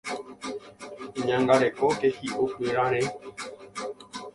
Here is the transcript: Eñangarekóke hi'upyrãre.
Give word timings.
Eñangarekóke 1.19 2.13
hi'upyrãre. 2.17 3.03